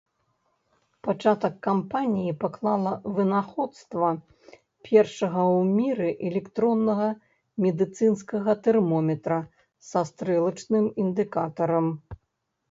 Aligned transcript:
Пачатак 1.07 1.55
кампаніі 1.65 2.31
паклала 2.43 2.93
вынаходства 3.17 4.09
першага 4.89 5.43
ў 5.51 5.59
міры 5.75 6.09
электроннага 6.31 7.09
медыцынскага 7.67 8.51
тэрмометра 8.71 9.39
са 9.91 10.05
стрэлачным 10.13 10.85
індыкатарам. 11.07 11.87